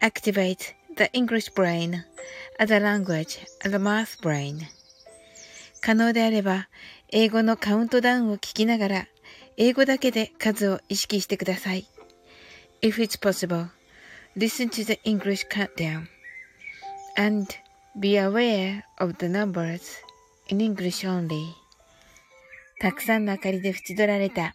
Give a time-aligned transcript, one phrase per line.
[0.00, 2.04] activate the English brain
[2.58, 4.66] as a language as a math brain.
[5.80, 6.68] 可能であれば、
[7.10, 9.06] 英語のカウントダウンを聞きながら、
[9.56, 11.86] 英語だけで数を意識してください。
[12.82, 13.68] If it's possible,
[14.36, 16.06] listen to the English countdown
[17.16, 17.46] and
[17.98, 19.80] be aware of the numbers
[20.48, 21.54] in English only.
[22.80, 24.54] たくさんの明かりで縁取られた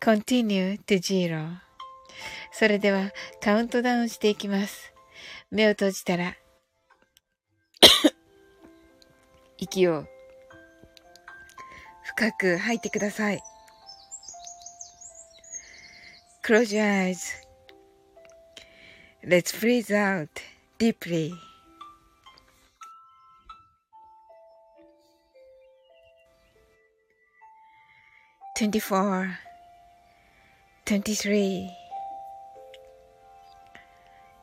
[0.00, 1.48] continue to zero
[2.52, 3.10] それでは
[3.42, 4.92] カウントダウンしていきます。
[5.50, 6.36] 目を閉じたら
[9.58, 10.04] 息を
[12.02, 13.40] 深く吐いてください。
[16.44, 17.18] Close your eyes.
[19.24, 20.28] Let's breathe out
[20.78, 21.32] deeply.
[28.58, 29.51] Twenty-four.
[30.84, 31.70] 23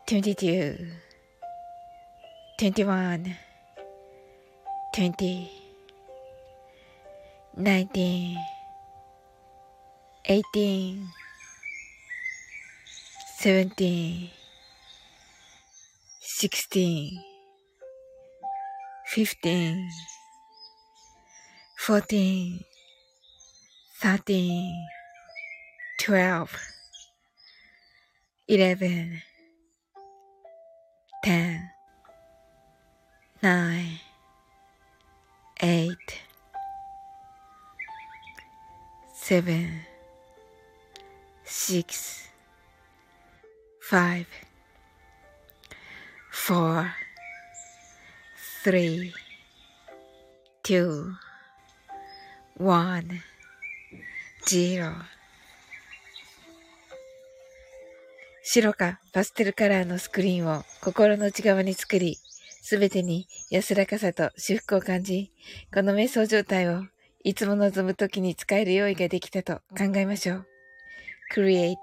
[0.07, 0.77] 22
[2.57, 3.35] 21
[4.93, 5.49] 20
[7.57, 8.37] 19
[10.23, 11.07] 18
[13.41, 14.31] 17
[16.21, 17.19] 16
[19.05, 19.89] 15
[21.75, 22.65] 14
[24.01, 24.98] 13
[25.99, 26.57] 12
[28.47, 29.21] 11
[31.21, 31.71] 10
[33.41, 33.99] 9
[35.61, 35.97] 8
[39.13, 39.85] 7
[41.43, 42.29] 6
[43.81, 44.25] 5
[46.31, 46.95] 4
[48.63, 49.13] 3
[50.63, 51.17] 2
[52.57, 53.21] 1
[54.47, 55.18] 0
[58.51, 62.17] 白かパステルカラーのスクリーンを心の内側に作り、
[62.63, 65.31] すべてに安らかさと修復を感じ、
[65.71, 66.81] この瞑想状態を
[67.23, 70.47] いつも望む時に使える用意ができたと考えましょう。
[71.31, 71.75] Create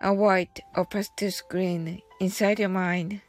[0.00, 3.20] a white or pastel screen inside your mind.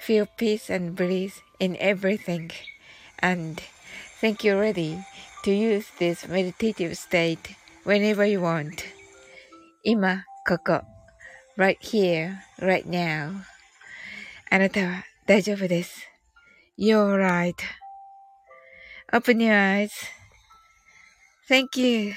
[0.00, 2.48] Feel peace and breathe in everything.
[3.20, 3.60] And
[4.18, 4.96] think you're ready
[5.44, 7.54] to use this meditative state
[7.84, 8.82] whenever you want.
[9.84, 10.91] 今、ここ。
[11.56, 13.32] Right here, right now.
[14.50, 16.08] あなたは大丈夫です。
[16.78, 17.16] You're
[19.12, 19.88] right.Open your
[21.48, 22.12] eyes.Thank you.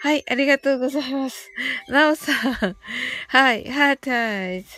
[0.00, 1.50] はい、ありがとうございます。
[1.88, 2.34] なおさん。
[3.28, 4.68] はい、ハートアイズ。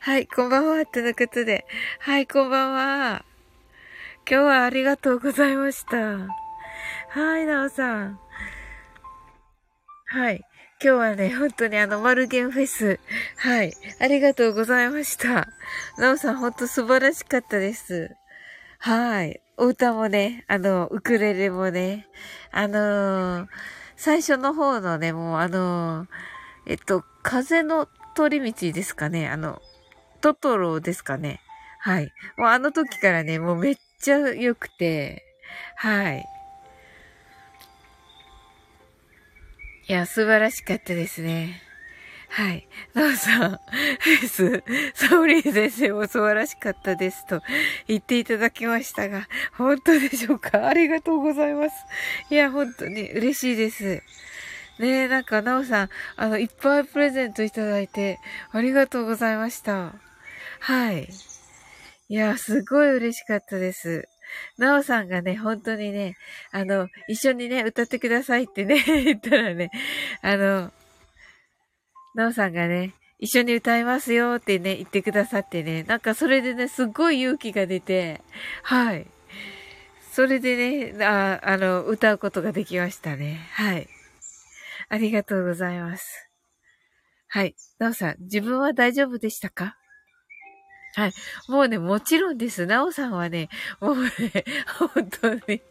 [0.00, 1.66] はい、こんばんは、とのことで。
[2.00, 3.24] はい、こんばんは。
[4.30, 5.96] 今日はありがとうございました。
[5.96, 8.18] はい、なおさん。
[10.06, 10.42] はい。
[10.80, 13.00] 今日はね、本当にあの、マルゲンフェス。
[13.36, 13.72] はい。
[13.98, 15.48] ありがとうございました。
[15.98, 18.14] なおさん、本当素晴らしかったです。
[18.78, 19.40] はい。
[19.56, 22.06] お歌もね、あの、ウクレレもね、
[22.52, 23.48] あのー、
[23.96, 26.08] 最初の方のね、もうあのー、
[26.66, 29.28] えっと、風の通り道ですかね。
[29.28, 29.60] あの、
[30.20, 31.40] トトロですかね。
[31.80, 32.12] はい。
[32.36, 35.24] もうあの時からね、もうめっちゃ良くて、
[35.74, 36.24] はい。
[39.88, 41.62] いや、素晴らしかったですね。
[42.28, 42.68] はい。
[42.92, 44.62] なおさん、フェス、
[44.94, 47.40] サオリー先生も素晴らしかったですと
[47.86, 49.26] 言っていただきましたが、
[49.56, 50.68] 本当でしょうか？
[50.68, 51.74] ありがとうございます。
[52.28, 54.02] いや、本当に嬉しいです。
[54.78, 58.20] ねえ、なんか、なおさん、あの、いっぱいプレゼントいただいて、
[58.52, 59.94] ありがとうございました。
[60.60, 61.08] はい。
[62.10, 64.06] いや、すごい嬉しかったです。
[64.58, 66.16] なおさんがね、本当にね、
[66.50, 69.70] あの、一緒にね、歌ってくださいってね、 言ったらね、
[70.22, 70.72] あの、
[72.14, 75.82] なおさんがね、一緒に歌いますよってね、言ってくださってね。
[75.84, 78.20] なんかそれでね、すっごい勇気が出て、
[78.62, 79.06] はい。
[80.12, 83.40] それでね、あ、あの、歌うことができましたね。
[83.52, 83.88] はい。
[84.88, 86.28] ありがとうございます。
[87.28, 87.54] はい。
[87.78, 89.77] なおさん、自分は大丈夫でしたか？
[90.98, 91.12] はい。
[91.46, 92.66] もうね、もちろんです。
[92.66, 93.48] なおさんはね、
[93.80, 94.10] もうね、
[94.80, 95.62] 本当に、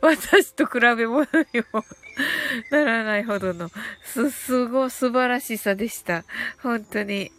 [0.00, 1.28] 私と比べ物に
[1.72, 1.84] も
[2.72, 3.70] ならないほどの、
[4.02, 6.24] す、すご素晴らしさでした。
[6.60, 7.30] 本当に。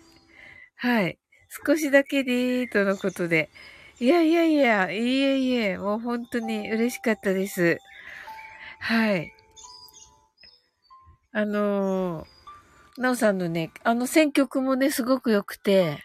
[0.78, 1.18] はい。
[1.66, 3.50] 少しだけでーとのことで。
[4.00, 7.80] いやいやいや、いえいえ、もう本当に嬉しかったです。
[8.80, 9.34] はい。
[11.34, 16.02] あのー、なおさんのね、あの選曲もね、すごく良くて、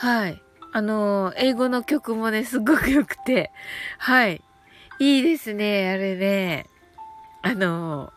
[0.00, 0.42] はい。
[0.72, 3.52] あのー、英語の曲もね、すごく良くて、
[3.98, 4.42] はい。
[4.98, 6.70] いいですね、あれね。
[7.42, 8.10] あの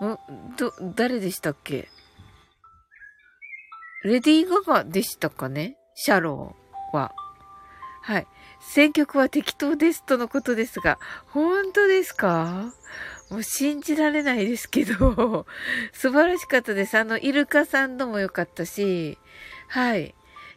[0.00, 0.16] ー、
[0.56, 1.90] ど、誰でしたっけ？
[4.02, 5.76] レディー・ガガでしたかね？
[5.94, 7.12] シャローは。
[8.00, 8.26] はい。
[8.60, 12.72] 選曲は適当ですとのことですが、本当ですか？
[13.30, 15.44] もう信じられないですけど、
[15.92, 16.96] 素晴らしかったです。
[16.96, 19.18] あの、イルカさんのも良かったし、
[19.68, 20.14] はい。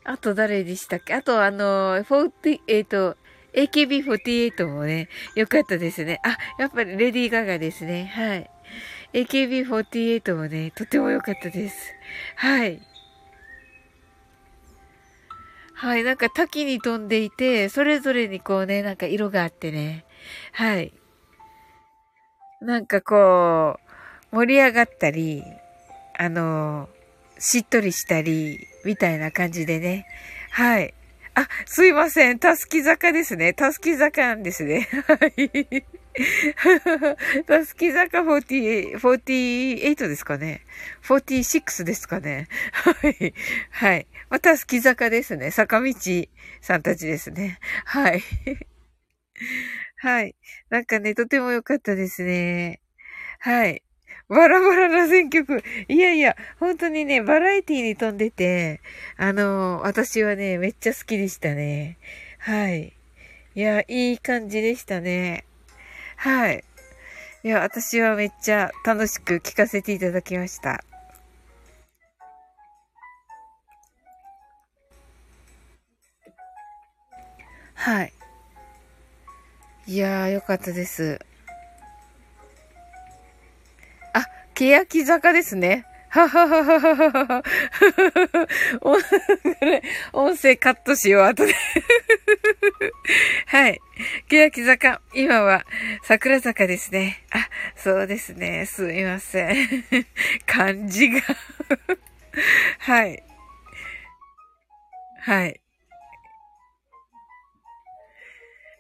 [0.08, 1.14] あと誰でしたっけ？
[1.14, 3.18] あとあの、40、えっ、ー、と、
[3.54, 6.22] AKB48 もね、良かったですね。
[6.24, 8.06] あ、やっぱりレディー・ガガですね。
[8.16, 8.50] はい。
[9.14, 11.94] AKB48 もね、とても良かったです。
[12.38, 12.82] はい。
[15.74, 20.06] はい、なんか滝に飛んでいて、それぞれにこうね、なんか色があってね。
[20.54, 20.94] はい。
[22.62, 23.78] なんかこ
[24.32, 25.44] う、盛り上がったり、
[26.18, 26.88] あの、
[27.40, 30.06] しっとりしたり、みたいな感じでね。
[30.52, 30.94] はい。
[31.36, 32.40] あ、すいません。
[32.40, 33.54] たすき坂ですね。
[33.54, 34.88] たすき坂ですね。
[35.08, 35.84] はい。
[37.46, 40.62] たすき坂48、48ですかね。
[41.04, 42.48] 46ですかね。
[42.72, 43.34] はい。
[43.70, 44.08] はい。
[44.30, 45.52] ま、たすき坂ですね。
[45.52, 45.94] 坂道
[46.62, 47.60] さんたちですね。
[47.86, 48.24] はい。
[49.98, 50.36] はい。
[50.70, 52.82] なんかね、とても良かったですね。
[53.40, 53.84] はい。
[54.30, 55.64] バラバラな選曲。
[55.88, 58.82] いやいや、本当にね、バラエティに飛んでて、
[59.16, 61.98] あの、私はね、めっちゃ好きでしたね。
[62.40, 62.94] はい。
[63.56, 65.46] いや、いい感じでしたね。
[66.18, 66.64] はい。
[67.44, 70.84] いや、私はめっちゃ楽しく聞かせていただきました。
[77.76, 78.14] はい。
[79.86, 81.27] いやー、よかったです。
[84.58, 85.86] 欅坂ですね。
[86.10, 87.44] ははははははは。
[90.14, 91.54] 音声カットしよう、後で
[93.46, 93.80] はい。
[94.28, 95.00] 欅坂。
[95.14, 95.64] 今は
[96.02, 97.24] 桜坂ですね。
[97.30, 98.66] あ、そうですね。
[98.66, 99.68] すみません。
[100.48, 101.22] 漢字が
[102.80, 103.24] はい。
[105.20, 105.62] はい。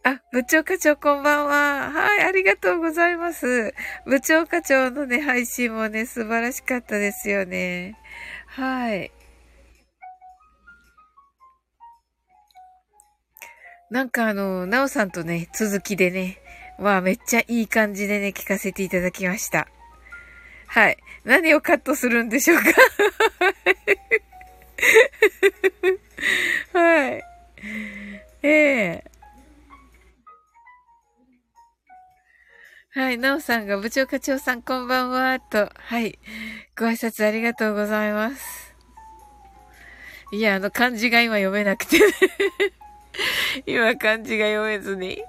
[0.08, 1.92] あ、部長課長こんばんは。
[1.92, 3.74] はい、ありがとうございます。
[4.06, 8.00] 部長課長のね、配信もね、素晴らしかったですよね。
[8.46, 9.12] はい。
[13.92, 16.38] なんかあの、なおさんとね、続きでね、
[16.80, 19.68] まあめっちゃいい感じでね、聞かせていただきました。
[20.68, 20.98] はい。
[21.26, 22.64] 何をカットするんでしょうか
[26.80, 27.24] はい。
[28.44, 29.17] ええー
[32.98, 36.18] はい、なおさんが部長課長さんこんばんは、と、はい、
[36.76, 38.76] ご挨拶ありがとうございます。
[40.32, 42.06] いや、あの漢字が今読めなくてね
[43.68, 45.22] 今漢字が読めずに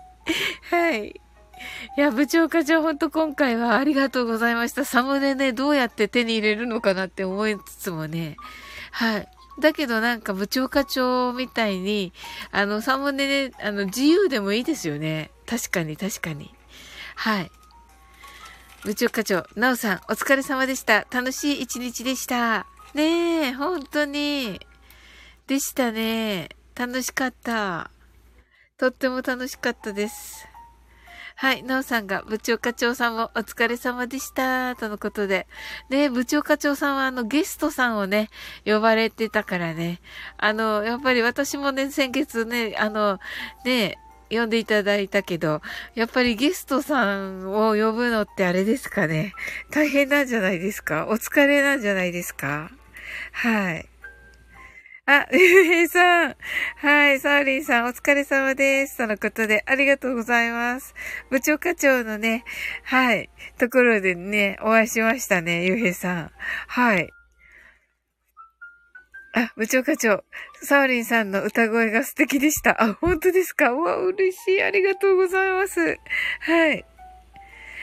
[0.70, 1.08] はい。
[1.08, 4.86] いや、部長課長ほんと今回はありがとうございました。
[4.86, 8.38] サムネね、どうやって手に入れるのかなって思いつつもね。
[8.92, 9.28] はい。
[9.60, 12.14] だけどなんか部長課長みたいに、
[12.50, 15.30] あの、サムネね、あの、自由でもいいですよね。
[15.44, 16.54] 確かに確かに。
[17.14, 17.50] はい。
[18.84, 21.04] 部長課長、なおさん、お疲れ様でした。
[21.10, 22.66] 楽しい一日でした。
[22.94, 24.60] ねえ、本当に。
[25.48, 26.50] でしたね。
[26.76, 27.90] 楽しかった。
[28.76, 30.46] とっても楽しかったです。
[31.34, 31.64] はい。
[31.64, 34.76] なおさんが、部長課長さんもお疲れ様でした。
[34.76, 35.48] とのことで。
[35.90, 38.28] ね部長課長さんはあのゲストさんをね、
[38.64, 40.00] 呼ばれてたからね。
[40.36, 43.18] あの、やっぱり私もね、先月ね、あの、
[43.64, 43.98] ね、
[44.30, 45.62] 呼んでいただいたけど、
[45.94, 49.32] やっぱりゲストさんを呼ぶのってあれですかね。
[49.70, 51.06] 大変なんじゃないですか？
[51.08, 52.70] お疲れなんじゃないですか？
[53.32, 53.88] はい。
[55.06, 56.36] あ、 ゆうへいさん。
[56.76, 58.98] はい、サーリンさん、お疲れ様です。
[58.98, 60.94] とのことで、ありがとうございます。
[61.30, 62.44] 部長課長のね、
[62.84, 66.30] はい、ところでね、お会いしましたね、ゆうへいさん。
[66.66, 67.10] はい。
[69.34, 70.24] あ、部長課長、
[70.62, 72.82] サーリンさんの歌声が素敵でした。
[72.82, 73.70] あ、本当ですか？
[73.72, 74.62] うわ、嬉しい。
[74.62, 75.98] ありがとうございます。
[76.40, 76.84] はい。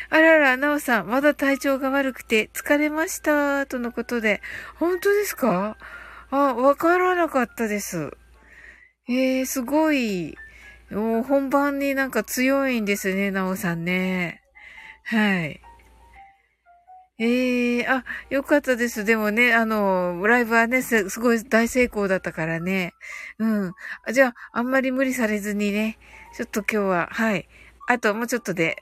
[0.09, 4.41] あらら、なおさん、まだ体調が悪くて疲れました、とのことで。
[4.75, 5.77] 本当ですか？
[6.31, 8.11] あ、わからなかったです。
[9.07, 10.35] えー、すごい。
[10.89, 14.41] もう本番になんか強いんですね、なおさんね。
[15.05, 15.61] はい。
[17.17, 19.05] ええー、あ、よかったです。
[19.05, 22.93] でもね、あの、ライブはね、すごい大成功だったからね。
[23.39, 23.73] うん。
[24.11, 25.97] じゃあ、あんまり無理されずにね、
[26.35, 27.47] ちょっと今日は、はい。
[27.87, 28.75] あともうちょっとで、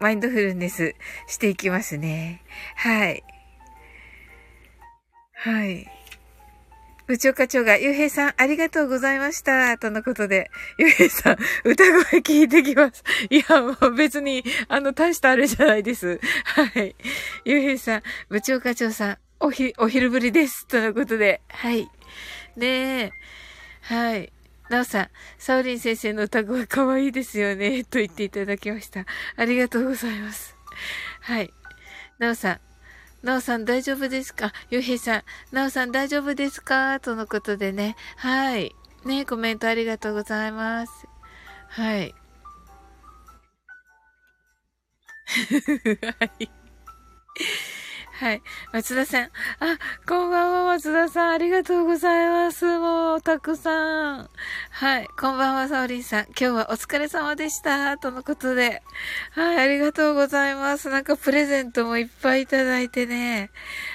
[0.00, 0.94] マインドフルネス
[1.26, 2.42] していきますね。
[2.76, 3.24] はい。
[5.32, 5.97] はい。
[7.08, 9.78] 部長課長が、ゆうへいさん、ありがとうございました。
[9.78, 13.02] とのことで、ゆうへいさん、歌声聞いてきます。
[13.30, 16.20] いや、もう別に、あの、大したあれじゃないです。
[16.44, 16.94] はい。
[17.46, 20.66] ゆうへいさん、部長課長さん、おひ、お昼ぶりです。
[20.66, 21.88] とのことで、はい。
[22.56, 23.12] ねえ。
[23.80, 24.30] はい。
[24.68, 27.84] なおさん、サウリン先生の歌声可愛いですよね。
[27.84, 29.06] と言っていただきました。
[29.36, 30.54] ありがとうございます。
[31.22, 31.50] はい。
[32.18, 32.60] なおさん、
[33.22, 34.52] なおさん大丈夫ですか？
[34.70, 35.22] ゆうへいさん、
[35.52, 37.00] なおさん大丈夫ですか？
[37.00, 37.96] とのことでね。
[38.16, 38.74] はい。
[39.04, 41.06] ね、コメントありがとうございます。
[41.68, 42.14] はい。
[46.18, 46.50] はい。
[48.18, 48.42] はい。
[48.72, 49.22] 松田さん。
[49.26, 49.30] あ、
[50.08, 51.30] こんばんは、松田さん。
[51.34, 52.64] ありがとうございます。
[52.80, 54.28] もう、たくさん。
[54.70, 55.06] はい。
[55.20, 56.24] こんばんは、サオリンさん。
[56.24, 57.96] 今日はお疲れ様でした。
[57.96, 58.82] とのことで。
[59.30, 59.58] はい。
[59.60, 60.88] ありがとうございます。
[60.88, 63.50] なんかプレゼントもいっぱいいただいてね。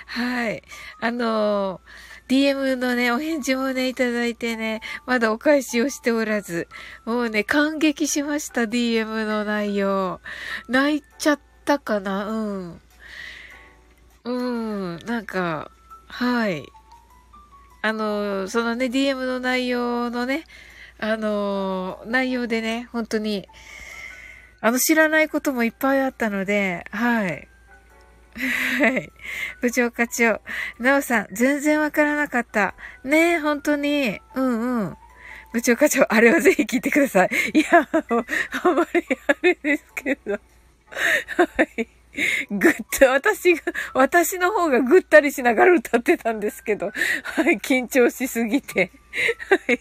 [0.05, 0.63] はい。
[1.01, 6.69] あのー DM のね、お返事もね、いただいてね、まだお返しをしておらず、
[7.03, 10.21] もうね、感激しました、DM の内容。
[10.69, 12.29] 泣いちゃったかな？
[12.29, 12.81] うん。
[14.25, 15.69] うん、なんか、
[16.07, 16.65] はい。
[17.81, 20.45] あの、そのね、DM の内容のね、
[20.99, 23.47] あの、内容でね、本当に、
[24.61, 27.49] あの、知らないこともいっぱいあったので、はい。
[28.79, 29.11] はい。
[29.61, 30.39] 部長課長。
[30.79, 32.73] なおさん、全然わからなかった。
[33.03, 34.21] ねえ、本当に。
[34.35, 34.97] うんうん。
[35.51, 37.29] 部長課長、あれはぜひ聞いてください。
[37.53, 40.31] いや、あんまりあれですけど。
[40.31, 40.39] は
[41.77, 42.02] い。
[42.51, 43.61] ぐっと、私が、
[43.93, 46.91] 私の方がぐったりしながら歌ってたんですけど、
[47.23, 48.91] はい、緊張しすぎて。
[49.49, 49.79] はい。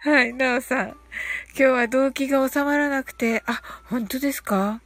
[0.00, 0.88] はい、なおさん。
[0.88, 0.96] 今
[1.56, 4.80] 日は動機が収まらなくて、あ、本当ですか？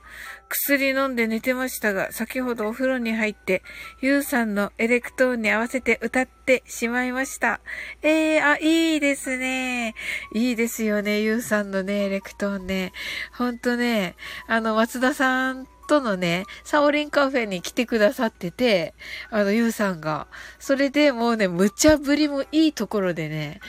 [0.50, 3.62] 薬飲んで寝てましたが、先ほどお風呂に入って、
[4.00, 7.60] ゆうさんのエレクトーンに合わせて歌ってしまいました。
[8.02, 9.94] ええー、あ、いいですね。
[10.34, 12.92] いいですよね、ゆうさんのね、エレクトーンね。
[13.36, 14.16] ほんとね、
[14.46, 18.94] あの、松田さんとのね、サオリンカフェに来てくださってて、
[19.30, 20.28] あの、ゆうさんが。
[20.60, 23.60] それでもうね、無茶ぶりもいいところでね、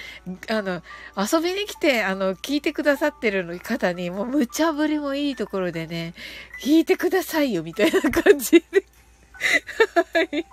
[0.50, 0.84] あの、
[1.18, 6.14] 遊びに来て、あの、聞いてくださってる方に、もう無茶ぶりもいいところでね、
[6.62, 8.84] 聞いてくださいよ、みたいな感じで。
[10.14, 10.46] はい。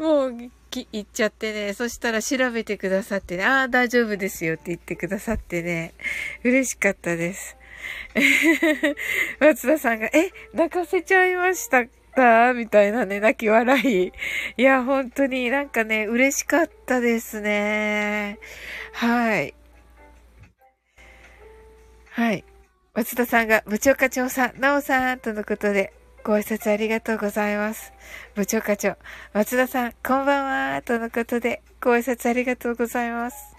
[0.00, 5.92] もう、き、言っちゃってね、そしたら調べてくださってね、ああ、大丈夫ですよって言ってくださってね、
[6.44, 7.56] 嬉しかったです。
[9.40, 11.84] 松田さんが、え、泣かせちゃいました？
[12.12, 14.12] かみたいなね、泣き笑い。
[14.56, 18.38] いや、本当になんかね、嬉しかったですね。
[18.92, 19.54] はい。
[22.10, 22.44] はい。
[22.94, 25.92] 松田さんが、部長課長さん、なおさん、とのことで、
[26.24, 27.92] ご挨拶ありがとうございます。
[28.34, 28.96] 部長課長、
[29.32, 33.51] 松田さん、こんばんは、とのことで、ご挨拶ありがとうございます。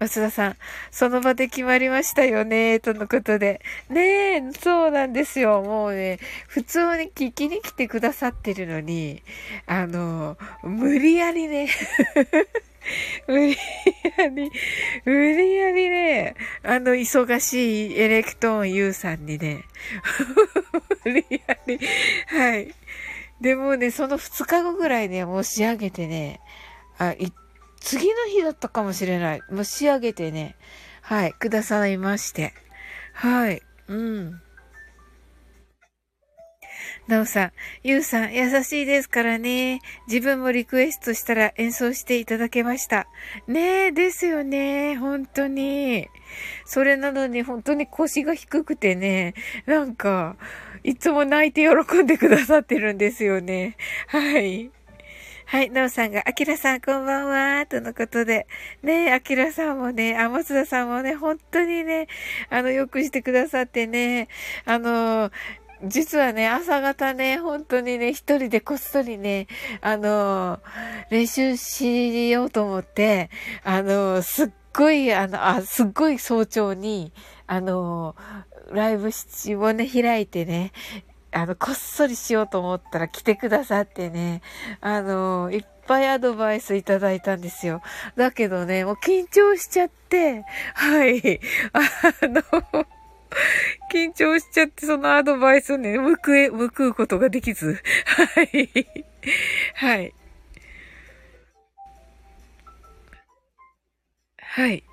[0.00, 0.56] 松田さん、
[0.90, 3.60] その場で決まりましたよね、とのことで。
[3.90, 5.60] ねえ、そうなんですよ。
[5.60, 9.22] もうね、普通に聞きに来てくださってるのに、
[9.66, 11.68] あの、無理やりね、
[13.28, 13.56] 無理
[14.16, 14.50] やり、
[15.04, 19.64] 無理やりね、あの、忙しいエレクトーン U さんにね、
[21.04, 21.78] 無理やり、
[22.26, 22.74] はい。
[23.38, 26.40] でもね、その2日後ぐらいね、もう仕上げてね、
[26.96, 27.32] あ、行っ
[27.80, 29.42] 次の日だったかもしれない。
[29.50, 30.56] もう仕上げてね、
[31.02, 32.54] はい、くださいまして。
[33.14, 34.40] はい、うん。
[37.06, 39.80] なおさん、ゆうさん、優しいですからね。
[40.06, 43.08] 自分もリクエストしたら演奏していただけました。
[43.48, 44.96] ねえ、ですよね。
[44.96, 46.08] 本当に。
[46.64, 49.34] それなのに本当に腰が低くてね、
[49.66, 50.36] なんか、
[50.84, 53.76] いつも泣いて喜んでくださってるんですよね。
[54.06, 54.70] はい。
[55.50, 58.46] はい、なおさんが、あきらさんこんばんは、とのことで。
[58.84, 62.06] ねあきらさんもね、あ、松田さんもね、本当にね、
[62.50, 64.28] あの、よくしてくださってね、
[64.64, 65.32] あの、
[65.84, 69.48] 実はね、朝方ね、本当にね、一人でこっそりね、
[69.80, 70.60] あの、
[71.10, 73.28] 練習しようと思って、
[73.64, 77.12] あの、すっごい、あの、あ、すっごい早朝に、
[77.48, 78.14] あの、
[78.70, 80.70] ライブをね、開いてね、
[81.32, 84.42] あの、こっそりしようと思ったら来てくださってね、
[84.80, 87.82] あの、いっぱいアドバイスいただいたんですよ。
[88.16, 90.44] だけどね、もう緊張しちゃって、
[90.74, 91.40] はい、
[91.72, 91.80] あ
[92.26, 92.42] の、
[93.92, 98.70] 緊張しちゃって、そのアドバイスをね、報え、報うことができず、はい、
[99.74, 100.14] はい。
[104.38, 104.84] はい。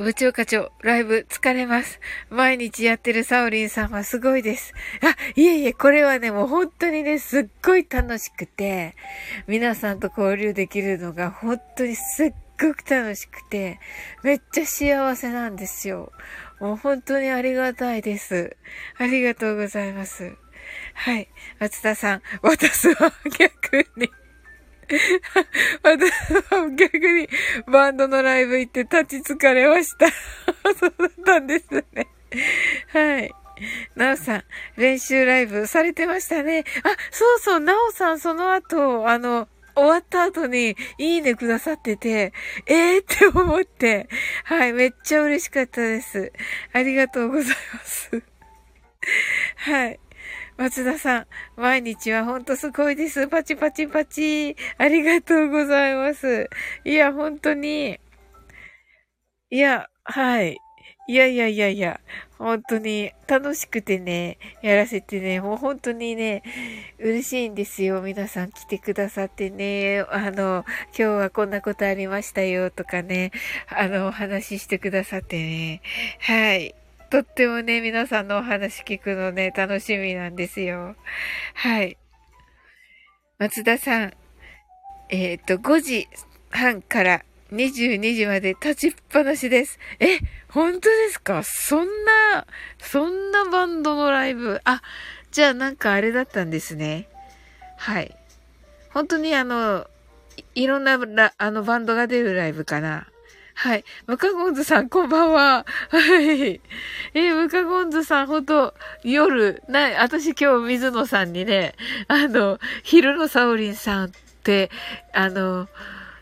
[0.00, 2.00] 部長課長、ライブ疲れます。
[2.30, 4.72] 毎日やってるサオリンさんはすごいです。
[5.02, 8.96] あ、いえいえ、これはね、もう本当にね、すっごい楽しくて、
[9.46, 13.78] 皆さんと交流できるのが本当にすっごく楽しくて、
[14.22, 16.12] めっちゃ幸せなんですよ。
[16.60, 18.56] もう本当にありがたいです。
[18.96, 20.32] ありがとうございます。
[20.94, 21.28] はい。
[21.58, 24.08] 松田さん、私は逆に
[25.82, 26.10] 私
[26.54, 27.28] は逆に
[27.66, 30.08] バンドのライブ行って立ち疲れました。
[30.78, 32.06] そうだったんですね。
[32.92, 33.34] はい。
[33.94, 34.44] なおさん、
[34.76, 36.64] 練習ライブされてましたね。
[36.82, 42.32] あ、そうそう、なおさんその後、あの、終わった後に、いいねくださってて、
[42.66, 43.00] えー？
[43.02, 44.08] って思って、
[44.44, 46.32] はい、めっちゃ嬉しかったです。
[46.72, 48.22] ありがとうございます。
[49.56, 50.00] はい。
[50.60, 51.26] 松田さん、
[51.56, 53.26] 毎日はほんとすごいです。
[53.28, 54.54] パチパチパチ。
[54.76, 56.50] ありがとうございます。
[56.84, 57.98] いや、本当に。
[59.48, 60.58] いや、はい。
[61.08, 62.00] いやいやいやいや、
[62.36, 66.42] 本当に楽しくてね、やらせてね、もう本当にね、
[66.98, 68.02] 嬉しいんですよ。
[68.02, 73.32] 皆さん来てくださってね、あの、今日はこんなことありましたよとかね、
[73.66, 75.80] あの、お話ししてくださってね、
[76.20, 76.74] はい。
[77.10, 80.94] とってもね、皆さんのお話聞くのね、楽しみなんですよ。
[81.54, 81.98] はい。
[83.38, 84.12] 松田さん、
[85.08, 86.08] えっ、と、5時
[86.50, 89.80] 半から22時まで立ちっぱなしです。
[89.98, 90.18] え、
[90.50, 91.42] 本当ですか？
[91.42, 92.46] そんな、
[92.78, 94.60] そんなバンドのライブ？
[94.62, 94.80] あ、
[95.32, 97.08] じゃあなんかあれだったんですね。
[97.76, 98.16] はい。
[98.90, 99.88] 本当にあの、
[100.54, 100.96] いろんな
[101.38, 103.09] あのバンドが出るライブかな。
[103.60, 103.84] はい。
[104.06, 105.66] ムカゴンズさん、こんばんは。
[105.90, 106.62] はい。
[107.12, 108.72] えムカゴンズさん、ほんと、
[109.04, 111.74] 夜、な、私今日水野さんにね、
[112.08, 114.10] あの、昼のサオリンさんっ
[114.42, 114.70] て、
[115.12, 115.68] あの、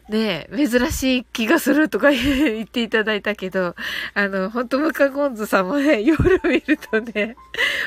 [0.09, 3.77] ね珍しい気がするとか 言っていただいたけど、
[4.15, 7.37] あの、本当ムカゴンズさんもね、夜見るとね、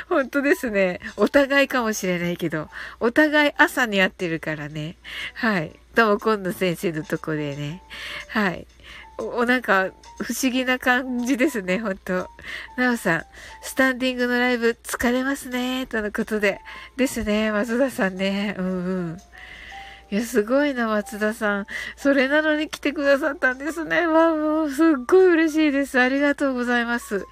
[0.07, 2.69] 本当ですね、お互いかもしれないけど、
[3.01, 4.95] お互い朝に会ってるからね、
[5.33, 5.77] はい。
[5.93, 7.83] とも今度先生のとこでね、
[8.29, 8.65] はい。
[9.21, 9.89] お、なんか、
[10.21, 12.29] 不思議な感じですね、ほんと。
[12.77, 13.23] なおさん、
[13.61, 16.61] スタンディングのライブ疲れますね、とのことで。
[16.97, 18.55] ですね、松田さんね。
[18.57, 18.69] うんう
[19.13, 19.17] ん。
[20.11, 21.65] いや、すごいな、松田さん。
[21.95, 24.07] それなのに来てくださったんですね。
[24.07, 26.01] わあ、もう、すっごい嬉しいです。
[26.01, 27.25] ありがとうございます。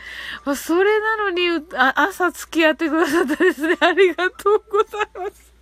[0.45, 3.75] あ、それなのに、あ、朝付き合ってくださったですね。
[3.81, 5.53] ありがとうございます。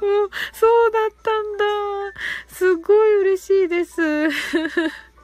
[0.00, 1.64] もう、そうだったんだ。
[2.46, 4.00] すごい嬉しいです。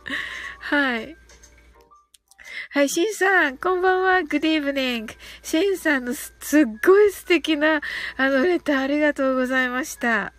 [0.60, 1.16] はい。
[2.70, 4.18] はい、シンさん、こんばんは。
[4.18, 5.08] Good evening.
[5.42, 7.80] シンさんのすっごい素敵な、
[8.16, 10.32] あの、レターありがとうございました。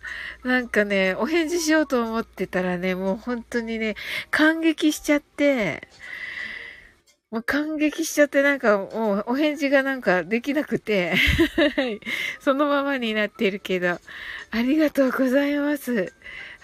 [0.44, 3.96] なんかね、お返事しようと思ってたらね、もう本当にね、
[4.30, 5.88] 感激しちゃって、
[7.30, 11.14] もう感激しちゃってなんかもうお返事がなんかできなくて
[12.40, 14.00] そのままになってるけど、
[14.50, 16.12] ありがとうございます。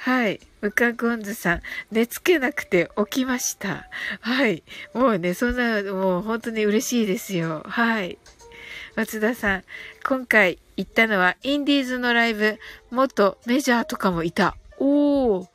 [0.07, 0.39] はい。
[0.61, 3.89] ムカゴンズさん、寝つけなくて起きました。
[4.21, 4.63] はい。
[4.95, 7.65] もうね、そんな、もう本当に嬉しいですよ。
[7.67, 8.17] はい。
[8.95, 9.65] 松田さん、
[10.05, 12.61] 今回行ったのはインディーズのライブ、
[12.93, 14.57] 元メジャーとかもいた。
[14.79, 15.49] おー。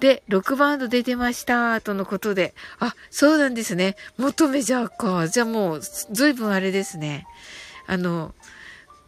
[0.00, 2.54] で、6バンド出てました、とのことで。
[2.78, 3.94] あ、そうなんですね。
[4.16, 5.28] 元メジャーか。
[5.28, 7.26] じゃあもう、ずいぶんあれですね。
[7.86, 8.34] あの、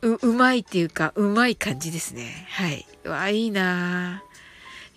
[0.03, 2.47] う、うまいっていうか、うまい感じですね。
[2.51, 2.87] はい。
[3.07, 4.30] わ、いいなぁ。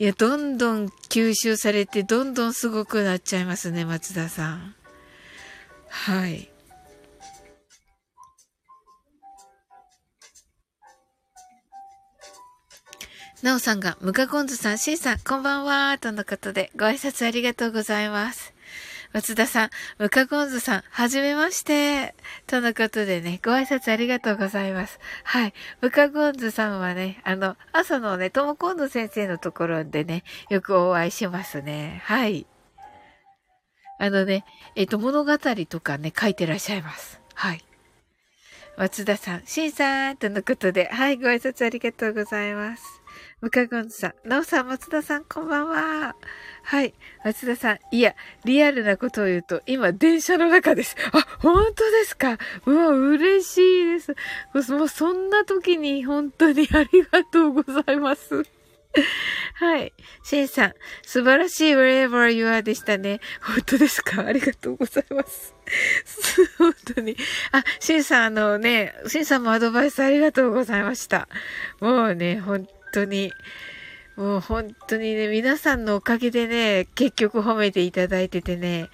[0.03, 4.75] いや、どんどん吸収されて、どんどんすごくなっちゃいますね、松田さん。
[5.87, 6.51] はい。
[13.41, 18.52] なおさんが、ムカゴンズさん、シンさん、こんばんは、とのことで、ご挨拶ありがとうございます。
[19.13, 22.15] 松田さん、ムカゴンズさん、はじめまして。
[22.47, 24.99] とのことでね、ご挨拶ありがとうございます。
[25.23, 25.53] はい。
[25.81, 32.01] ムカゴンズさんはね、あの、朝のね、ともこんず先生のところでね、よくお会いしますね。
[32.05, 32.47] はい。
[33.99, 34.45] あのね、
[34.75, 37.21] えっ、と、物語とかね、書いてらっしゃいます。
[37.35, 37.63] はい。
[38.77, 43.02] 松田さん、しんさんとのことで、はい、ご挨拶ありがとうございます。
[43.43, 46.15] ムカゴンズさん、なおさん、松田さん、こんばんは。
[46.63, 46.93] はい。
[47.25, 50.95] 松田さん、いや、リアルなことを言うと、今、電車の中です。
[51.11, 52.37] あ、本当ですか？
[52.65, 54.15] うわ、嬉しいです。
[54.71, 58.43] もう、そんな時に、本当にありがとうございます。
[59.55, 59.91] はい。
[60.23, 63.19] シンさん、素晴らしい wherever you are でしたね。
[63.41, 64.25] 本当ですか？
[64.25, 65.53] ありがとうございます。
[66.57, 67.17] 本当に。
[67.51, 71.27] あ、シンさん、あのね、シンさんもアドバイスありがとうございました。
[71.81, 73.33] もうね、本当に、
[74.15, 78.89] もう本当にね、皆さんのおかげでね、結局褒めていただいててね、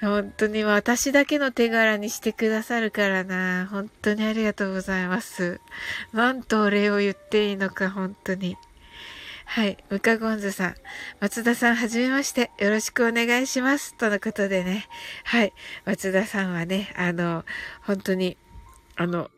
[0.00, 5.60] 本当に私だけの手柄にしてくださるからな、本当にありがとうございます。
[6.12, 8.56] なんとお礼を言っていいのか、本当に。
[9.44, 9.76] はい。
[9.90, 10.74] ムカゴンズさん。
[11.20, 12.52] 松田さん、はじめまして。
[12.58, 13.96] よろしくお願いします。
[13.96, 14.86] とのことでね。
[15.24, 15.52] はい。
[15.84, 17.44] 松田さんはね、あの、
[17.82, 18.38] 本当に、
[18.96, 19.30] あの、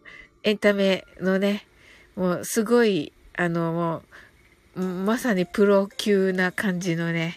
[0.42, 1.66] エンタメのね、
[2.14, 4.02] もうすごい、あの、も
[4.76, 7.36] う、まさにプロ級な感じのね、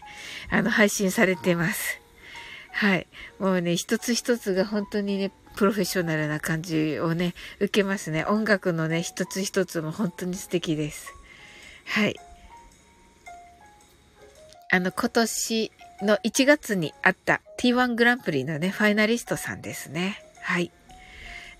[0.50, 2.00] あの、配信されてます。
[2.72, 3.08] はい。
[3.40, 8.24] もうね、一つ一つが本当にね、プロフェッショナルな感じをね、受けますね。
[8.26, 11.14] 音楽のね、一つ一つも本当に素敵です。
[11.86, 12.16] はい。
[14.72, 20.20] あの、今年の1月にあった T1 グランプリのね、ファイナリストさんですね。
[20.42, 20.72] はい。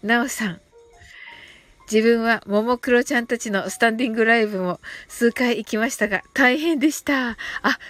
[0.04, 0.62] なおさん。
[1.92, 7.30] 自分はももクロちゃんたちのスタンディングライブも数回行きましたが、大変でした。
[7.30, 7.38] あ、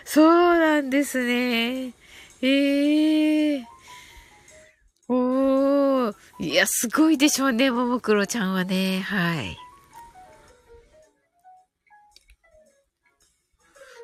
[0.06, 1.94] そうなんですね。
[2.42, 3.64] ええー。
[5.10, 6.16] おー。
[6.40, 9.02] いや、すごいでしょうね、ももクロちゃんはね。
[9.02, 9.58] はい。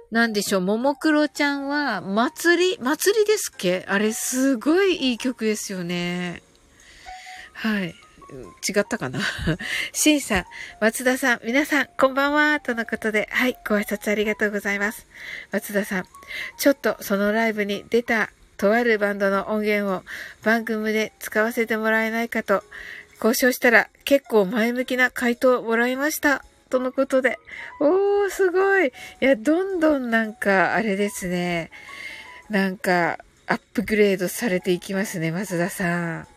[0.09, 3.85] なんでしょう、ももクロちゃんは、祭り、祭りですっけ？
[3.87, 6.41] あれ、すごいいい曲ですよね。
[7.53, 7.93] はい。
[8.67, 9.19] 違ったかな？
[9.93, 10.45] シンさん、
[10.79, 15.07] 松田さん、皆さん、こんばんは、とのことで、はい、ご挨拶ありがとうございます。
[15.51, 16.05] 松田さん、
[16.57, 20.03] ちょっとそのライブに出た、とあるバンドの音源を
[20.43, 22.63] 番組で使わせてもらえないかと、
[23.15, 26.43] 交渉したら結構前向きな回答をもらいました。
[26.69, 27.37] とのことで。
[27.79, 28.87] おー、すごい。
[28.87, 31.69] いや、どんどんなんか、あれですね。
[32.49, 36.32] なんか、アップグレードされていきますね、松田さん。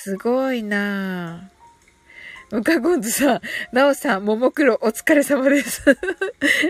[0.00, 2.56] すごいなぁ。
[2.56, 3.40] ムカゴンズさん、
[3.72, 5.82] ナオさん、ももクロ、お疲れ様です。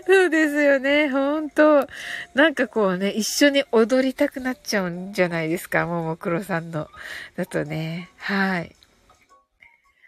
[0.07, 1.87] そうですよね、ほんと。
[2.33, 6.89] なんかこうね、一緒に踊りたくなっちゃうんじゃないですか、ももクロさんの。
[7.37, 8.09] だとね。
[8.17, 8.75] はい。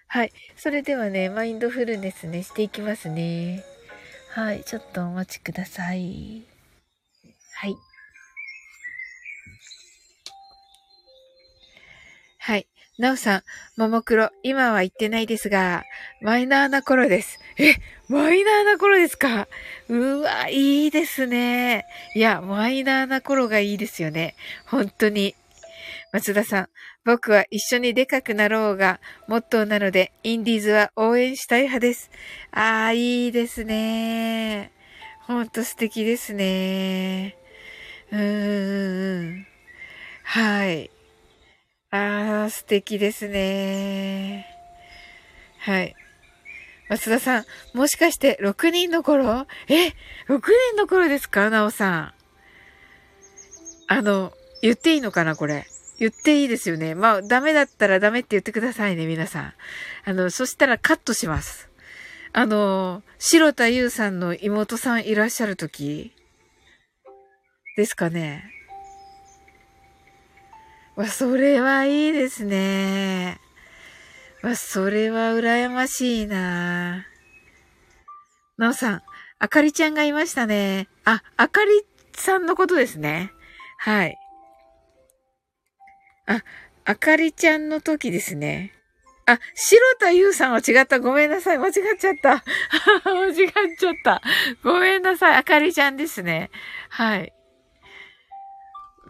[0.09, 0.33] はい。
[0.57, 3.63] それではね、マインドフルネスね、していきますね。
[4.31, 4.65] はい。
[4.65, 6.47] ちょっとお待ちください。
[7.53, 7.77] はい。
[12.39, 12.67] はい。
[13.01, 13.43] なおさん、
[13.81, 15.85] ももクロ、今は言ってないですが、
[16.21, 17.41] マイナーな頃です。
[17.59, 17.77] え、
[18.09, 19.49] マイナーな頃ですか？
[19.89, 21.87] うわ、いいですね。
[22.15, 24.35] いや、マイナーな頃がいいですよね。
[24.67, 25.35] 本当に。
[26.13, 26.69] 松田さん、
[27.07, 32.11] 僕は一緒にでかくなろうが、モットーなので、インディーズは応援したい派です。
[32.51, 34.73] ああ、いいですね。
[35.23, 37.35] ほんと素敵ですね。
[38.13, 39.47] うーん。
[40.23, 40.91] はい。
[41.93, 44.47] ああ、素敵ですね。
[45.59, 45.95] はい。
[46.89, 49.47] 松田さん、もしかして6人の頃？
[49.69, 49.89] え
[50.29, 50.41] ?6
[50.73, 51.51] 人の頃ですか？
[51.51, 52.15] なおさん。
[53.89, 55.67] あの、言っていいのかなこれ？
[55.99, 56.95] 言っていいですよね。
[56.95, 59.53] まあ、ダメだったらダメって言ってくださいね、皆さん。
[60.05, 61.69] あの、そしたらカットします。
[62.33, 66.13] あの、白田優さんの妹さんいらっしゃるとき
[67.77, 68.45] ですかね？
[70.97, 73.41] わ、それはいいですね。
[74.43, 77.07] わ、それは羨ましいな。
[78.59, 79.03] なおさん、
[79.39, 80.89] あかりちゃんがいましたね。
[81.05, 81.71] あ、あかり
[82.15, 83.33] さんのことですね。
[83.79, 84.17] はい。
[86.27, 86.43] あ、
[86.85, 88.73] あかりちゃんの時ですね。
[89.27, 90.99] あ、白田優さんは違った。
[90.99, 91.59] ごめんなさい。
[91.59, 92.43] 間違っちゃった。
[93.05, 94.21] 間違っちゃった。
[94.65, 95.37] ごめんなさい。
[95.37, 96.51] あかりちゃんですね。
[96.89, 97.33] はい。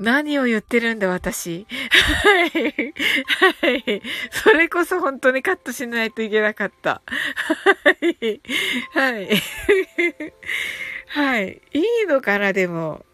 [0.00, 1.66] 何を言ってるんだ、私。
[2.24, 2.50] はい。
[2.50, 4.02] はい。
[4.30, 7.02] それこそ本当にカットしないといけなかった。
[7.04, 8.40] はい。
[8.94, 9.28] はい。
[11.08, 11.62] はい。
[11.72, 13.04] いいのかな、でも。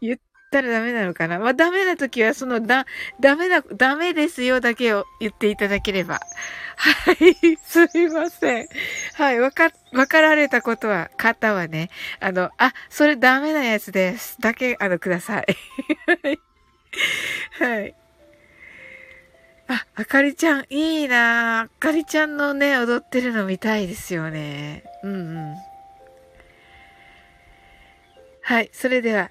[0.00, 0.18] 言っ
[0.58, 1.38] ったらダメなのかな？
[1.38, 2.86] まあ、ダメな時は、その、だ、
[3.18, 6.20] ダメな、ダメですよだけを言っていただければ。
[6.76, 8.68] はい、 すいません。
[9.14, 11.88] はい、わか、わかられたことは、方はね、
[12.20, 14.38] あの、あ、それダメなやつです。
[14.40, 15.46] だけ、あの、ください。
[17.58, 17.94] はい。
[19.68, 24.84] あ、あかりちゃん、いいなあかりちゃんのね、踊ってるの見たいですよね。
[25.02, 25.56] うんうん。
[28.42, 28.70] はい。
[28.72, 29.30] それでは、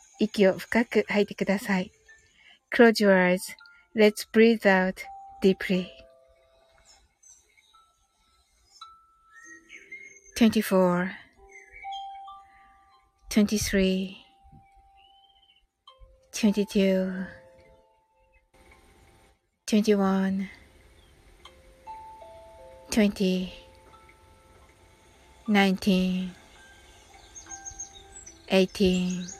[0.20, 1.92] 息を深く吐いてください。
[2.72, 3.54] Close your eyes.
[3.94, 5.02] Let's breathe out
[5.42, 5.88] deeply.
[10.36, 11.10] 24
[13.30, 14.16] 23
[16.32, 17.26] 22
[19.66, 20.48] 21
[22.90, 23.52] 20
[25.48, 26.30] 19
[28.48, 29.39] 18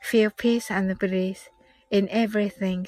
[0.00, 1.48] Feel peace and bliss
[1.90, 2.86] in everything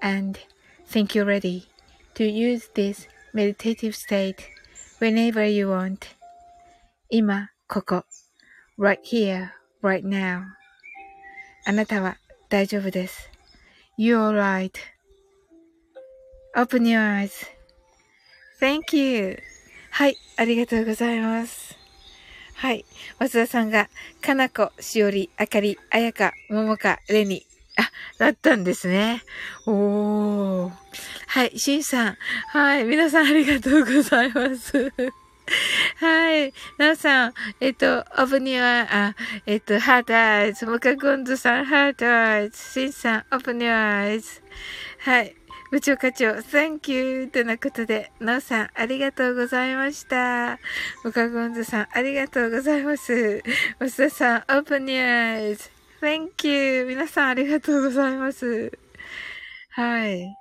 [0.00, 0.38] and
[0.86, 1.68] think you're ready
[2.14, 4.48] to use this meditative state
[4.98, 6.16] whenever you want.
[7.10, 8.04] 今、ここ。
[8.78, 9.50] right here,
[9.82, 10.44] right now.
[11.64, 12.16] あなたは
[12.48, 13.30] 大丈夫です。
[13.98, 14.32] You're
[16.56, 16.98] right.Open your
[18.60, 19.38] eyes.Thank you.
[19.90, 21.65] はい、ありがとうございます。
[22.57, 22.85] はい。
[23.19, 23.87] 松田さんが、
[24.19, 27.45] かなこ、しおり、あかり、あやか、ももか、れに。
[27.77, 27.83] あ、
[28.17, 29.21] だったんですね。
[29.67, 30.71] おー。
[31.27, 32.17] はい、しんさん。
[32.47, 34.91] はい、皆さんありがとうございます。
[36.01, 36.51] はい。
[36.79, 39.15] なおさん、えっと、オブニは、あ、
[39.45, 40.65] えっと、ハートアイズ。
[40.65, 42.57] モカゴンズさん、ハートアイズ。
[42.57, 44.41] シンさん、オブニアイズ。
[44.99, 45.35] はい。
[45.69, 47.27] 部長課長、Thank you!
[47.27, 50.59] とのことで、なおさん、ありがとうございました。
[51.03, 53.43] モカゴンズさん、ありがとうございます。
[53.77, 55.69] マスダさん、オープニアイズ。
[56.01, 56.85] Thank you!
[56.85, 58.71] 皆さん、ありがとうございます。
[59.71, 60.33] はい。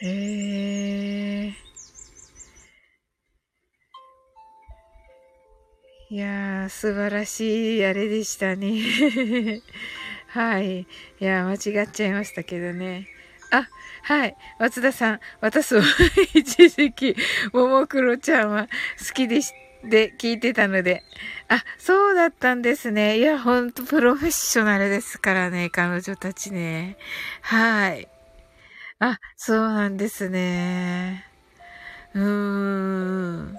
[0.00, 1.67] へえ。
[6.10, 8.80] いやー、素晴らしいあれでしたね。
[10.28, 10.80] はい。
[10.80, 10.86] い
[11.20, 13.06] やー、間違っちゃいましたけどね。
[13.50, 13.68] あ、
[14.04, 14.34] はい。
[14.58, 15.82] 松田さん、私は
[16.32, 17.14] 一時期、
[17.52, 18.68] ももクロちゃんは
[19.06, 19.52] 好きでし
[19.84, 21.04] で聞いてたので。
[21.48, 23.18] あ、そうだったんですね。
[23.18, 26.96] いや、ほんとプロフェッショナルですからね、彼女たちね。
[27.42, 28.08] はい。
[28.98, 31.26] あ、そうなんですね。
[32.14, 33.58] うーん。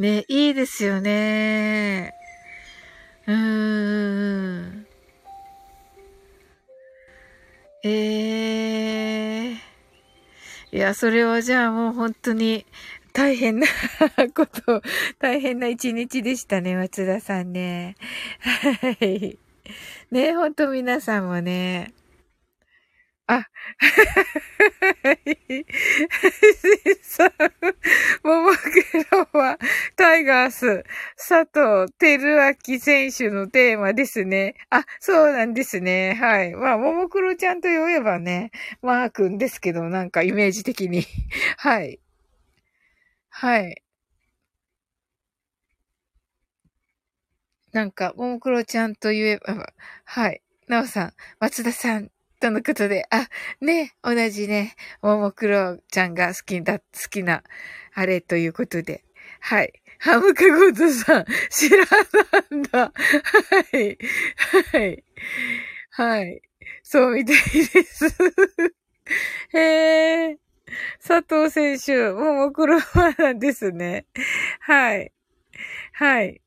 [0.00, 2.14] ね、いいですよね。
[3.26, 4.86] うーん。
[7.84, 10.76] ええー。
[10.76, 12.64] いや、それはじゃあもう本当に
[13.12, 13.66] 大変な
[14.34, 14.80] こと、
[15.18, 17.96] 大変な一日でしたね、松田さんね。
[18.40, 19.38] はい。
[20.10, 21.92] ね、ほんと皆さんもね。
[23.30, 23.46] あ、
[25.04, 25.66] はい。
[27.02, 27.30] さん、
[28.26, 28.82] ももク
[29.32, 29.56] ロは、
[29.94, 30.84] タイガース、
[31.16, 34.56] 佐藤輝明選手のテーマですね。
[34.70, 36.14] あ、そうなんですね。
[36.14, 36.54] はい。
[36.54, 38.50] まあ、ももクロちゃんと言えばね、
[38.82, 41.04] マー君ですけど、なんかイメージ的に。
[41.58, 42.00] はい。
[43.30, 43.82] はい。
[47.72, 49.72] なんか、ももクロちゃんと言えば、
[50.04, 50.42] はい。
[50.68, 53.28] なおさん、松田さん、とのことで、あ、
[53.60, 57.44] ね、同じね、ももクロちゃんが好きだ、好きな、
[57.94, 59.04] あれということで、
[59.40, 59.72] はい。
[59.98, 61.84] ハムカゴズさん、知ら
[62.50, 62.78] なんだ。
[62.80, 63.98] はい。
[64.72, 65.04] はい。
[65.90, 66.42] はい。
[66.82, 68.06] そうみたいです。
[69.52, 70.38] へえ。
[71.06, 72.78] 佐藤選手、ももクロ
[73.18, 74.06] なんですね。
[74.60, 75.12] はい。
[75.92, 76.40] はい。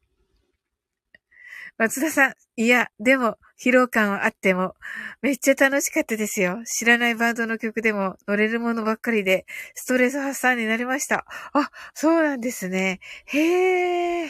[1.78, 4.76] 松田さん、いや、でも、疲労感はあっても、
[5.22, 6.62] めっちゃ楽しかったですよ。
[6.66, 11.26] 知らないバンドの曲でも乗れるものばっかりで、ストレス発散になりました。
[11.54, 13.00] あ、そうなんですね。
[13.26, 14.28] へえ。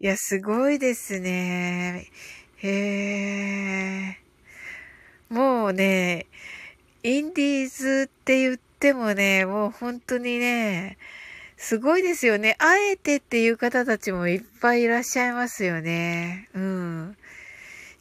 [0.00, 2.06] いや、すごいですね。
[2.58, 4.18] へえ。
[5.28, 6.26] もうね、
[7.02, 10.96] インディーズって言ってもね、もう本当にね、
[11.56, 12.56] すごいですよね。
[12.58, 16.48] あえてっていう方たちもいっぱいいらっしゃいますよね。
[16.54, 16.83] うん。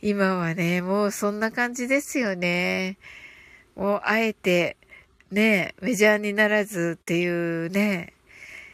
[0.06, 2.98] 今はね、もうそんな感じですよね。
[3.74, 4.76] もうあえて、
[5.32, 8.12] ね、メジャーにならずっていうね、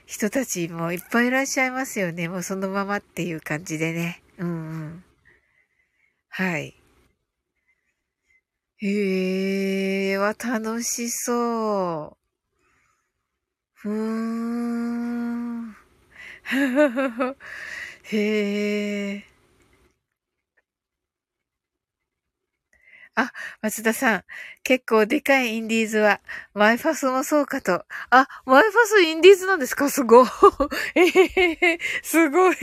[0.07, 2.27] 人たちもいっぱいいらっしゃいますよね。
[2.29, 4.23] もうそのままっていう感じでね。
[4.39, 4.51] うんう
[4.85, 5.03] ん。
[6.29, 6.75] はい。
[8.77, 12.17] へえ、は楽しそう。
[13.75, 15.75] ふーん。
[18.05, 19.28] へえ。
[23.19, 24.23] あ、松田さん。
[24.63, 26.21] 結構でかいインディーズは、
[26.53, 27.85] マイファスもそうかと。
[28.09, 29.89] あ、マイファスインディーズなんですか？
[29.89, 30.27] すごい。
[30.95, 32.55] えー、すごい、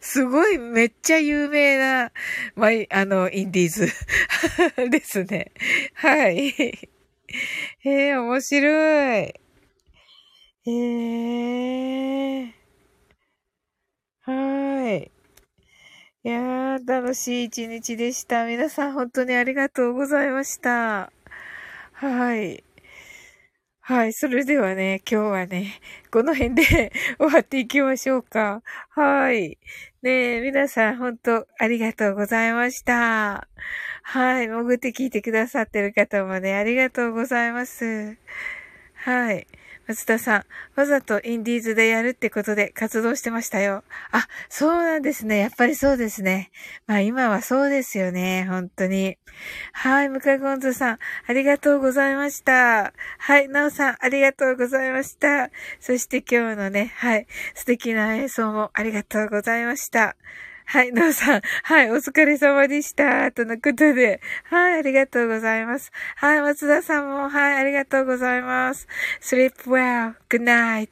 [0.00, 2.12] すごい、めっちゃ有名な、
[2.56, 5.52] マイ、あの、インディーズ ですね。
[5.94, 6.54] はい。
[7.84, 9.34] えー、面白い。
[10.66, 12.52] えー。
[14.22, 15.10] はい。
[16.28, 18.44] いやー、楽しい一日でした。
[18.44, 21.10] 皆さん本当にありがとうございました。
[21.94, 22.62] はい。
[23.80, 24.12] はい。
[24.12, 28.62] それではね、今日はね、この辺で 終わっていきましょうか。
[28.90, 29.56] はい。
[30.02, 33.48] ね皆さん本当ありがとうございました。
[34.02, 34.48] はい。
[34.48, 38.18] 潜って聞いてくださってる方もね、ありがとうございます。
[38.96, 39.46] はい。
[39.88, 40.44] 松田さん、
[40.76, 43.84] わざとインディーズでやるってことで活動してましたよ。
[44.12, 45.38] あ、そうなんですね。
[45.38, 46.50] やっぱりそうですね。
[46.86, 48.44] まあ今はそうですよね。
[48.50, 49.16] 本当に。
[49.72, 52.92] はい、ムカゴンズさん、ありがとうございました。
[53.18, 55.50] はい、ナオさん、ありがとうございました。
[55.80, 60.16] そして今日のね、はい、素敵な演奏もありがとうございました。
[60.70, 61.40] はい、のうさん。
[61.62, 63.32] はい、お疲れ様でした。
[63.32, 64.20] とのことで。
[64.44, 65.90] はい、ありがとうございます。
[66.16, 68.86] はい、松田さんも、はい、ありがとうございます。
[69.22, 70.14] sleep well.
[70.28, 70.90] good night.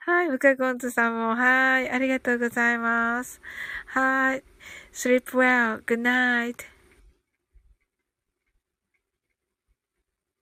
[0.00, 3.42] はい、ムカゴンズさんも、はい、ありがとうございます。
[3.88, 4.42] はい、
[4.90, 5.82] sleep well.
[5.84, 6.77] good night.